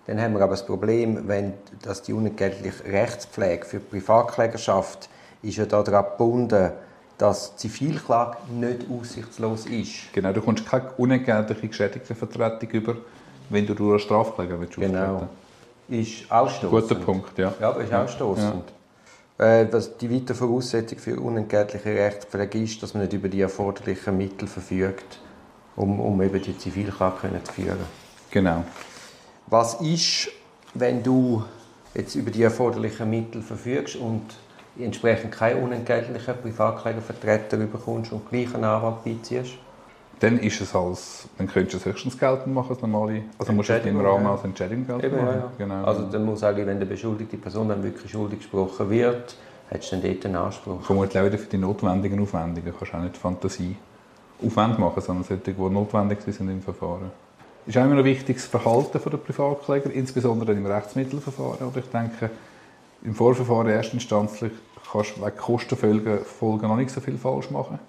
Dann 0.07 0.19
haben 0.19 0.33
wir 0.33 0.41
aber 0.41 0.53
das 0.53 0.65
Problem, 0.65 1.27
wenn, 1.27 1.53
dass 1.83 2.01
die 2.01 2.13
unentgeltliche 2.13 2.83
Rechtspflege 2.85 3.65
für 3.65 3.77
die 3.77 3.85
Privatklägerschaft 3.85 5.07
ist 5.41 5.57
ja 5.57 5.65
daran 5.65 6.03
gebunden, 6.03 6.71
dass 7.17 7.55
die 7.55 7.69
Zivilklage 7.69 8.37
nicht 8.51 8.85
aussichtslos 8.89 9.65
ist. 9.67 10.11
Genau, 10.13 10.31
du 10.33 10.41
kommst 10.41 10.65
keine 10.65 10.89
unentgeltliche 10.97 11.67
Geschädigtenvertretung 11.67 12.69
über, 12.69 12.95
wenn 13.49 13.65
du 13.65 13.73
durch 13.73 13.91
einen 13.91 13.99
Strafkläger 13.99 14.59
willst 14.59 14.75
Genau. 14.75 15.27
Ist 15.87 16.31
ausstoßend. 16.31 16.71
Guter 16.71 16.95
Punkt, 16.95 17.37
ja. 17.37 17.53
Ja, 17.59 17.69
aber 17.69 17.81
ist 17.81 17.93
auch 17.93 18.07
stoßend. 18.07 18.63
Äh, 19.39 19.65
dass 19.67 19.97
die 19.97 20.13
weitere 20.13 20.35
Voraussetzung 20.35 20.99
für 20.99 21.19
unentgeltliche 21.19 21.95
Rechtspflege 21.95 22.59
ist, 22.59 22.83
dass 22.83 22.93
man 22.93 23.03
nicht 23.03 23.13
über 23.13 23.29
die 23.29 23.41
erforderlichen 23.41 24.17
Mittel 24.17 24.47
verfügt, 24.47 25.19
um, 25.75 25.99
um 25.99 26.21
eben 26.21 26.41
die 26.41 26.57
Zivilklage 26.57 27.29
zu 27.43 27.53
führen. 27.53 27.79
Genau. 28.29 28.63
Was 29.47 29.81
ist, 29.81 30.29
wenn 30.73 31.01
du 31.01 31.43
jetzt 31.95 32.15
über 32.15 32.29
die 32.29 32.43
erforderlichen 32.43 33.09
Mittel 33.09 33.41
verfügst 33.41 33.95
und 33.95 34.23
entsprechend 34.77 35.31
keinen 35.31 35.63
unentgeltlichen 35.63 36.35
Privatklägervertreter 36.41 37.57
bekommst 37.57 38.11
und 38.11 38.29
gleich 38.29 38.53
einen 38.53 38.65
Anwalt 38.65 39.03
beiziehst? 39.03 39.53
Dann 40.19 40.37
ist 40.39 40.59
es 40.59 40.75
als, 40.75 41.29
dann 41.37 41.47
könntest 41.47 41.73
du 41.73 41.77
es 41.77 41.85
höchstens 41.85 42.17
geltend 42.17 42.53
machen 42.53 42.71
als 42.71 42.81
normale, 42.81 43.23
also 43.37 43.53
musst 43.53 43.69
du 43.69 43.73
es 43.73 43.85
im 43.85 44.01
Rahmen 44.01 44.25
ja. 44.25 44.31
als 44.33 44.43
Entschädigung 44.43 44.85
geltend 44.85 45.05
Eben, 45.05 45.17
ja, 45.17 45.23
machen. 45.23 45.37
ja. 45.37 45.51
Genau. 45.57 45.83
Also 45.85 46.03
dann 46.11 46.25
muss 46.25 46.43
eigentlich, 46.43 46.67
wenn 46.67 46.79
der 46.79 46.87
beschuldigte 46.87 47.37
Person 47.37 47.69
dann 47.69 47.81
wirklich 47.83 48.11
schuldig 48.11 48.39
gesprochen 48.39 48.89
wird, 48.89 49.35
hättest 49.69 49.91
du 49.93 49.97
dann 49.97 50.11
dort 50.11 50.25
einen 50.25 50.35
Anspruch. 50.35 50.81
Vermutlich 50.81 51.21
auch 51.21 51.25
wieder 51.25 51.37
für 51.37 51.47
die 51.47 51.57
notwendigen 51.57 52.21
Aufwendungen. 52.21 52.65
Du 52.65 52.77
kannst 52.77 52.93
auch 52.93 52.99
nicht 52.99 53.17
Fantasie 53.17 53.75
Aufwand 54.45 54.79
machen, 54.79 55.01
sondern 55.01 55.23
solche, 55.23 55.51
die 55.51 55.61
notwendig 55.61 56.19
sind 56.21 56.49
im 56.49 56.61
Verfahren. 56.61 57.11
Es 57.65 57.75
ist 57.75 57.81
auch 57.81 57.85
immer 57.85 57.95
noch 57.95 58.03
wichtig, 58.03 58.37
das 58.37 58.45
Verhalten 58.45 58.99
der 59.03 59.17
Privatkläger, 59.17 59.91
insbesondere 59.91 60.53
im 60.53 60.65
Rechtsmittelverfahren. 60.65 61.67
Aber 61.67 61.77
ich 61.77 61.85
denke, 61.85 62.29
im 63.03 63.13
Vorverfahren 63.13 63.67
erstinstanzlich 63.67 64.51
kannst 64.91 65.17
du 65.17 65.25
wegen 65.25 65.37
Kostenfolgen 65.37 66.19
Folgen 66.19 66.67
noch 66.67 66.77
nicht 66.77 66.89
so 66.89 66.99
viel 67.01 67.17
falsch 67.17 67.51
machen. 67.51 67.79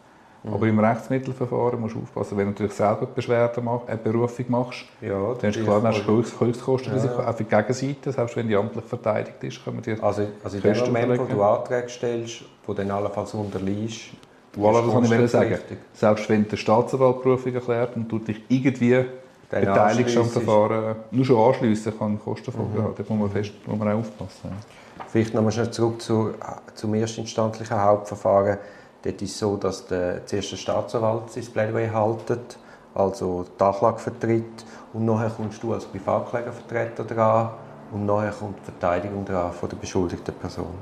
Mhm. 0.43 0.55
Aber 0.55 0.67
im 0.67 0.79
Rechtsmittelverfahren 0.79 1.81
musst 1.81 1.95
du 1.95 2.01
aufpassen, 2.01 2.39
wenn 2.39 2.47
du 2.47 2.51
natürlich 2.53 2.73
selber 2.73 3.07
Beschwerde 3.07 3.61
mach, 3.61 3.87
eine 3.87 3.99
Berufung 3.99 4.47
machst, 4.49 4.85
ja, 5.01 5.35
dann 5.35 5.51
ist 5.51 5.63
klar, 5.63 5.81
dann 5.81 5.93
hast 5.95 6.07
du 6.07 6.17
Höchstkostenrisiko, 6.39 7.21
ja. 7.21 7.29
auch 7.29 7.37
für 7.37 7.45
die 7.45 7.51
Gegenseite, 7.51 8.13
selbst 8.13 8.37
wenn 8.37 8.49
die 8.49 8.57
amtlich 8.57 8.85
verteidigt 8.85 9.43
ist, 9.45 9.63
können 9.63 9.85
wir 9.85 9.95
dir 9.95 10.03
Also, 10.03 10.27
also 10.43 10.57
in 10.57 10.63
dem 10.63 10.79
Moment, 10.79 11.19
wo 11.19 11.25
du 11.25 11.43
Anträge 11.43 11.89
stellst, 11.89 12.43
wo 12.67 12.73
dann 12.73 12.91
allenfalls 12.91 13.35
unterliegst, 13.35 14.11
Voilà, 14.57 14.83
das 14.83 14.93
kann 14.93 15.25
ich 15.25 15.31
sagen. 15.31 15.59
Selbst 15.93 16.29
wenn 16.29 16.49
der 16.49 16.57
Staatsanwalt 16.57 17.23
Berufung 17.23 17.55
erklärt 17.55 17.95
und 17.95 18.09
du 18.11 18.19
dich 18.19 18.43
irgendwie 18.49 19.05
beteiligst 19.49 20.17
am 20.17 20.29
Verfahren, 20.29 20.97
nur 21.11 21.25
schon 21.25 21.39
anschliessen 21.39 21.97
kann 21.99 22.19
Kostenfolgen 22.19 22.75
mhm. 22.75 22.83
haben. 22.83 22.95
Da 22.97 23.03
muss 23.09 23.19
man, 23.21 23.31
fest, 23.31 23.53
muss 23.67 23.79
man 23.79 23.89
auch 23.89 23.99
aufpassen. 23.99 24.51
Ja. 24.51 25.05
Vielleicht 25.09 25.35
nochmal 25.35 25.53
schnell 25.53 25.71
zurück 25.71 26.01
zu, 26.01 26.33
zum 26.75 26.95
erstinstanzlichen 26.95 27.81
Hauptverfahren. 27.81 28.59
Dort 29.03 29.23
ist 29.23 29.33
es 29.33 29.39
so, 29.39 29.57
dass 29.57 29.87
der 29.87 30.27
zuerst 30.27 30.53
der 30.53 30.57
Staatsanwalt 30.57 31.31
sein 31.31 31.45
Plädoyer 31.47 31.93
haltet, 31.93 32.59
also 32.95 33.47
die 33.59 33.63
Anklage 33.63 33.99
vertritt 33.99 34.65
und 34.93 35.07
nachher 35.07 35.31
kommst 35.31 35.63
du 35.63 35.73
als 35.73 35.85
Privatklägervertreter 35.87 37.05
dran 37.05 37.51
und 37.93 38.07
nachher 38.07 38.33
kommt 38.33 38.59
die 38.61 38.65
Verteidigung 38.65 39.25
dran 39.25 39.53
von 39.53 39.69
der 39.69 39.77
beschuldigten 39.77 40.35
Person. 40.35 40.75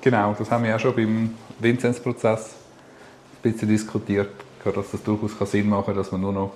Genau, 0.00 0.34
das 0.36 0.50
haben 0.50 0.64
wir 0.64 0.74
auch 0.74 0.80
schon 0.80 0.96
beim 0.96 1.34
Vinzenz-Prozess 1.58 2.54
ein 3.42 3.52
bisschen 3.52 3.68
diskutiert, 3.68 4.30
dass 4.64 4.90
das 4.90 5.02
durchaus 5.02 5.50
Sinn 5.50 5.68
machen 5.68 5.86
kann, 5.86 5.96
dass 5.96 6.10
man 6.10 6.22
nur 6.22 6.32
noch 6.32 6.50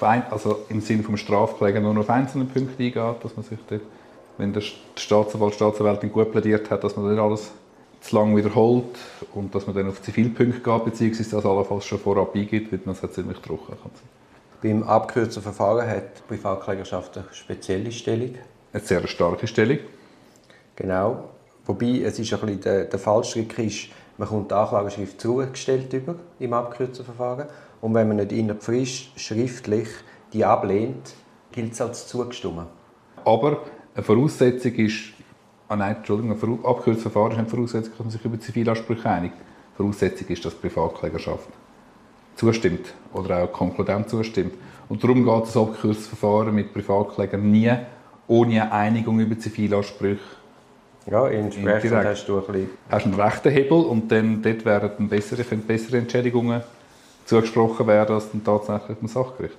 ein, 0.00 0.24
also 0.30 0.60
im 0.68 0.80
Sinne 0.80 1.02
des 1.02 1.20
Strafkläger 1.20 1.80
nur 1.80 1.94
noch 1.94 2.02
auf 2.02 2.10
einzelne 2.10 2.44
Punkte 2.44 2.82
eingeht, 2.82 3.24
dass 3.24 3.36
man 3.36 3.44
sich 3.44 3.58
dort, 3.68 3.82
wenn 4.38 4.52
der 4.52 4.62
Staatsanwalt, 4.96 5.54
Staatsanwältin 5.54 6.12
gut 6.12 6.32
plädiert 6.32 6.70
hat, 6.70 6.82
dass 6.82 6.96
man 6.96 7.10
nicht 7.10 7.20
alles 7.20 7.50
zu 8.04 8.16
lange 8.16 8.36
wiederholt 8.36 8.98
und 9.34 9.54
dass 9.54 9.66
man 9.66 9.74
dann 9.74 9.88
auf 9.88 10.02
Zivilpunkte 10.02 10.60
geht, 10.60 10.84
beziehungsweise 10.84 11.36
das 11.36 11.46
allenfalls 11.46 11.86
schon 11.86 11.98
vorab 11.98 12.34
eingibt, 12.34 12.70
weil 12.70 12.80
man 12.84 12.94
es 13.00 13.12
ziemlich 13.12 13.38
trocken 13.38 13.76
kann. 13.82 13.90
Beim 14.62 14.82
abgekürzten 14.82 15.42
Verfahren 15.42 15.88
hat 15.88 16.18
die 16.18 16.22
Privatklägerschaft 16.28 17.16
eine 17.16 17.26
spezielle 17.32 17.90
Stellung. 17.90 18.34
Eine 18.72 18.82
sehr 18.82 19.06
starke 19.06 19.46
Stellung. 19.46 19.78
Genau. 20.76 21.30
Wobei 21.66 22.02
es 22.04 22.18
ist 22.18 22.32
ein 22.32 22.40
bisschen 22.40 22.60
der, 22.60 22.84
der 22.84 22.98
Fallstrick 22.98 23.58
ist, 23.58 23.88
man 24.18 24.28
kommt 24.28 24.50
die 24.50 24.54
Anklageschrift 24.54 25.20
zugestellt 25.20 25.92
über 25.92 26.16
im 26.38 26.52
abgekürzten 26.52 27.04
Verfahren 27.04 27.48
und 27.80 27.94
wenn 27.94 28.06
man 28.08 28.18
nicht 28.18 28.32
innerhalb 28.32 28.62
frisch 28.62 29.12
schriftlich 29.16 29.88
die 30.32 30.44
ablehnt, 30.44 31.14
gilt 31.52 31.72
es 31.72 31.80
als 31.80 32.06
zugestimmt. 32.06 32.66
Aber 33.24 33.62
eine 33.94 34.04
Voraussetzung 34.04 34.74
ist, 34.74 35.13
ah 35.68 35.76
nein, 35.76 35.96
Entschuldigung, 35.96 36.62
abgekürztes 36.64 37.02
Verfahren 37.02 37.32
ist 37.32 37.38
nicht 37.38 37.50
Voraussetzung, 37.50 37.92
dass 37.92 38.00
man 38.00 38.10
sich 38.10 38.24
über 38.24 38.40
Zivilansprüche 38.40 39.08
einigt. 39.08 39.34
Voraussetzung 39.76 40.28
ist, 40.28 40.44
dass 40.44 40.54
die 40.54 40.68
Privatklägerschaft 40.68 41.48
zustimmt 42.36 42.94
oder 43.12 43.44
auch 43.44 43.52
konkludent 43.52 44.08
zustimmt. 44.08 44.54
Und 44.88 45.02
darum 45.02 45.24
geht 45.24 45.42
das 45.42 45.56
abgekürzte 45.56 46.16
Verfahren 46.16 46.54
mit 46.54 46.72
Privatklägern 46.72 47.50
nie 47.50 47.72
ohne 48.26 48.72
Einigung 48.72 49.20
über 49.20 49.38
Zivilansprüche 49.38 50.20
ja, 51.10 51.28
entsprechend 51.28 51.92
hast 51.92 52.28
du 52.28 52.38
ein 52.38 52.46
bisschen... 52.46 52.70
Hast 52.90 53.04
einen 53.04 53.14
rechten 53.14 53.50
Hebel 53.50 53.78
und 53.84 54.10
dann 54.10 54.42
dort 54.42 54.64
werden 54.64 55.08
bessere, 55.08 55.44
bessere 55.56 55.98
Entschädigungen 55.98 56.62
zugesprochen 57.26 57.86
werden 57.86 58.14
als 58.14 58.30
dann 58.30 58.42
tatsächlich 58.42 58.96
im 59.00 59.08
Sachgericht. 59.08 59.58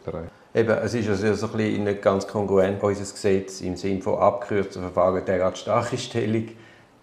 Eben, 0.55 0.69
es 0.69 0.93
ist 0.93 1.09
also 1.09 1.33
so 1.33 1.47
ein 1.47 1.57
bisschen 1.57 1.83
nicht 1.83 2.01
ganz 2.01 2.25
kongruent 2.25 2.79
bei 2.79 2.87
unserem 2.87 3.11
Gesetz 3.11 3.59
im 3.59 3.75
Sinne 3.75 4.01
von 4.01 4.17
abgekürzten 4.17 4.81
Verfahren 4.83 5.25
derart 5.25 5.57
starke 5.57 5.97
Stellung 5.97 6.47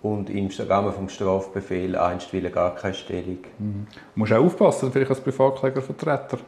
und 0.01 0.31
im 0.31 0.49
Rahmen 0.69 0.93
des 1.05 1.15
Strafbefehls 1.15 1.95
einstweilen 1.95 2.51
gar 2.51 2.75
keine 2.75 2.95
Stellung. 2.95 3.39
Mhm. 3.59 3.87
Du 3.93 4.21
musst 4.21 4.33
auch 4.33 4.43
aufpassen, 4.43 4.91
vielleicht 4.91 5.11
als 5.11 5.21
Privatklägervertreter. 5.21 6.39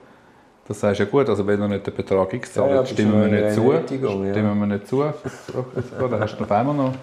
Das 0.67 0.81
du 0.81 0.87
ja 0.87 1.05
gut, 1.05 1.29
also 1.29 1.47
wenn 1.47 1.61
du 1.61 1.69
nicht 1.69 1.87
den 1.87 1.95
Betrag 1.95 2.33
X 2.33 2.55
zahlst, 2.55 2.71
ja, 2.71 2.77
ja, 2.77 2.87
stimmen 2.87 3.21
wir 3.21 3.43
nicht 3.43 3.55
zu. 3.55 3.75
Stimmen 3.85 4.35
ja. 4.35 4.55
wir 4.55 4.67
nicht 4.67 4.87
zu. 4.87 5.03
Dann 5.03 6.21
hast 6.21 6.39
du 6.39 6.45
auf 6.45 6.51
einmal 6.51 6.75
noch 6.75 6.95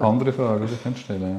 andere 0.00 0.32
Fragen, 0.32 0.66
die 0.66 0.90
du 0.90 0.96
stellen 0.98 1.22
ja. 1.22 1.36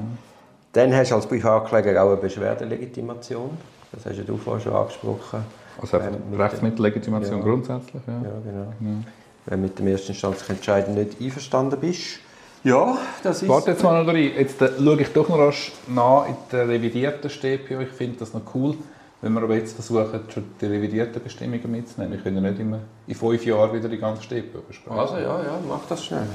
Dann 0.72 0.96
hast 0.96 1.12
du 1.12 1.16
als 1.16 1.28
Privatkläger 1.28 2.02
auch 2.02 2.12
eine 2.12 2.18
Beschwerdelegitimation. 2.22 3.50
Das 3.92 4.06
hast 4.06 4.18
du 4.26 4.38
vorhin 4.38 4.64
schon 4.64 4.74
angesprochen. 4.74 5.44
Also 5.82 5.98
ähm, 5.98 6.40
Rechtsmittellegitimation 6.40 7.42
grundsätzlich, 7.42 8.02
ja. 8.08 8.14
Ja, 8.14 8.20
genau. 8.44 8.74
Ja. 8.80 9.04
Wenn 9.46 9.62
du 9.62 9.68
mit 9.68 9.80
dem 9.80 9.88
ersten 9.88 10.12
instanzlichen 10.12 10.56
Entscheid 10.56 10.90
nicht 10.90 11.22
einverstanden 11.22 11.80
bist. 11.80 12.20
Ja, 12.64 12.98
das 13.24 13.44
ist... 13.44 13.50
Warte 13.50 13.72
jetzt 13.72 13.84
mal 13.84 14.04
noch 14.04 14.12
rein. 14.12 14.32
Jetzt 14.38 14.62
äh, 14.62 14.70
schaue 14.78 15.02
ich 15.02 15.14
doch 15.14 15.30
noch 15.30 15.38
rasch 15.38 15.72
nach 15.88 16.28
in 16.28 16.36
der 16.52 16.68
revidierten 16.68 17.30
StPO. 17.30 17.82
Ich 17.82 17.90
finde 17.90 18.20
das 18.20 18.34
noch 18.34 18.42
cool 18.54 18.76
wenn 19.22 19.34
wir 19.34 19.42
aber 19.42 19.56
jetzt 19.56 19.74
versuchen, 19.74 20.22
schon 20.32 20.44
die 20.62 20.66
revidierten 20.68 21.24
Bestimmungen 21.24 21.72
mitzunehmen, 21.72 22.14
wir 22.14 22.24
können 22.24 22.44
ja 22.44 22.52
nicht 22.52 22.60
immer 22.60 22.80
in 23.08 23.16
fünf 23.16 23.46
Jahren 23.46 23.74
wieder 23.74 23.90
die 23.90 23.98
ganze 23.98 24.22
StPO 24.24 24.60
besprechen. 24.68 25.00
Also 25.00 25.16
ja, 25.16 25.42
ja, 25.44 25.60
mach 25.68 25.86
das 25.90 26.06
schnell. 26.06 26.28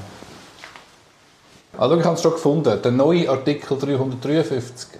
Also 1.77 1.97
ich 1.97 2.03
habe 2.03 2.15
es 2.15 2.21
schon 2.21 2.33
gefunden. 2.33 2.81
Der 2.83 2.91
neue 2.91 3.29
Artikel 3.29 3.77
353 3.77 4.99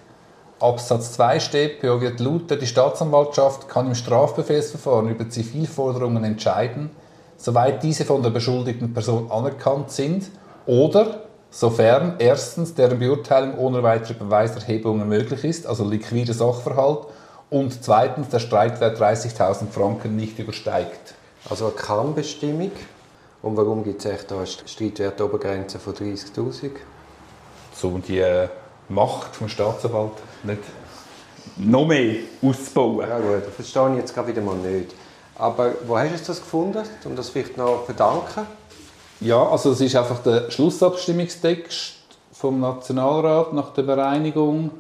Absatz 0.64 1.12
2 1.14 1.40
StPO 1.40 2.00
wird 2.00 2.22
lauten, 2.22 2.58
die 2.58 2.68
Staatsanwaltschaft 2.68 3.68
kann 3.68 3.88
im 3.88 3.96
Strafbefehlsverfahren 3.96 5.10
über 5.10 5.30
Zivilforderungen 5.30 6.24
entscheiden, 6.24 6.90
soweit 7.36 7.84
diese 7.84 8.06
von 8.06 8.24
der 8.24 8.30
beschuldigten 8.30 8.94
Person 8.94 9.30
anerkannt 9.30 9.92
sind 9.92 10.30
oder 10.66 11.26
sofern 11.52 12.16
erstens 12.20 12.74
deren 12.76 12.98
Beurteilung 12.98 13.58
ohne 13.58 13.84
weitere 13.84 14.14
Beweiserhebungen 14.14 15.10
möglich 15.10 15.44
ist, 15.44 15.68
also 15.68 15.84
liquider 15.84 16.34
Sachverhalt, 16.34 17.08
und 17.50 17.84
zweitens 17.84 18.30
der 18.30 18.40
Streitwert 18.40 18.98
30.000 18.98 19.68
Franken 19.70 20.16
nicht 20.16 20.40
übersteigt. 20.40 21.14
Also 21.50 21.66
eine 21.66 21.76
Kannbestimmung. 21.76 22.72
Und 23.42 23.58
warum 23.58 23.84
gibt 23.84 24.00
es 24.00 24.12
echt 24.12 24.32
eine 24.32 24.48
Streitwertobergrenze 24.48 25.78
von 25.78 25.94
30.000? 25.94 26.72
So 27.76 27.98
die 27.98 28.20
äh, 28.20 28.48
Macht 28.94 29.40
des 29.42 29.52
Staatsanwalts 29.52 30.22
nicht 30.44 30.62
noch 31.58 31.86
mehr 31.86 32.16
auszubauen. 32.42 33.08
Ja 33.08 33.20
gut, 33.20 33.46
das 33.46 33.54
verstehe 33.54 33.92
ich 33.92 33.98
jetzt 33.98 34.14
gerade 34.14 34.30
wieder 34.30 34.42
mal 34.42 34.56
nicht. 34.56 34.94
Aber 35.36 35.74
wo 35.86 35.98
hast 35.98 36.24
du 36.24 36.28
das 36.28 36.40
gefunden, 36.40 36.84
um 37.06 37.16
das 37.16 37.30
vielleicht 37.30 37.58
noch 37.58 37.80
zu 37.82 37.86
verdanken? 37.94 38.48
Ja, 39.20 39.42
also 39.48 39.72
es 39.72 39.82
ist 39.82 39.96
einfach 39.96 40.20
der 40.20 40.52
Schlussabstimmungstext 40.52 41.94
vom 42.34 42.60
Nationalrat 42.60 43.54
nach 43.54 43.74
der 43.74 43.84
Bereinigung 43.84 44.72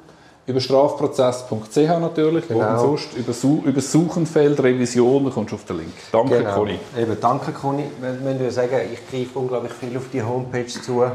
über 0.46 0.60
strafprozess.ch 0.60 1.77
natürlich, 1.77 2.48
genau. 2.48 2.75
wo 2.75 2.79
sonst 2.79 3.13
über, 3.15 3.32
Su 3.32 3.62
über 3.65 3.79
Suchenfeld, 3.79 4.62
Revision, 4.62 5.32
kommst 5.32 5.51
du 5.51 5.55
auf 5.55 5.63
den 5.65 5.77
Link. 5.77 5.93
Danke, 6.12 6.39
genau. 6.39 6.55
Conny. 6.55 6.79
Eben, 6.98 7.17
danke, 7.22 7.53
Conny. 7.53 7.86
Wir 8.01 8.12
müssen 8.12 8.51
sagen, 8.51 8.75
ich 8.91 9.10
greife 9.10 9.39
unglaublich 9.39 9.72
viel 9.72 9.96
auf 9.96 10.10
die 10.12 10.22
Homepage 10.22 10.67
zu. 10.67 11.05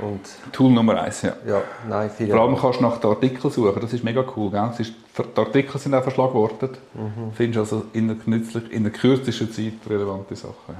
Und 0.00 0.20
Tool 0.52 0.70
Nummer 0.70 1.00
eins, 1.00 1.22
ja. 1.22 1.32
ja 1.46 1.62
nein, 1.88 2.10
Vor 2.10 2.40
allem 2.40 2.56
kannst 2.56 2.80
du 2.80 2.84
nach 2.84 2.98
den 2.98 3.10
Artikeln 3.10 3.50
suchen, 3.50 3.80
das 3.80 3.92
ist 3.92 4.04
mega 4.04 4.24
cool. 4.36 4.50
Gell? 4.50 4.70
Ist, 4.78 4.92
die 5.16 5.40
Artikel 5.40 5.78
sind 5.78 5.94
auch 5.94 6.02
verschlagwortet. 6.02 6.78
Mhm. 6.94 7.32
Findest 7.34 7.58
also 7.58 7.86
in 7.92 8.08
der, 8.08 8.70
in 8.70 8.84
der 8.84 8.92
kürzesten 8.92 9.50
Zeit 9.52 9.72
relevante 9.88 10.36
Sachen. 10.36 10.54
Ja. 10.68 10.74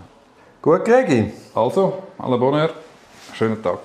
Gut, 0.62 0.84
Gregi. 0.84 1.32
Also, 1.54 1.94
alle 2.18 2.38
Bonheur, 2.38 2.70
schönen 3.34 3.62
Tag. 3.62 3.78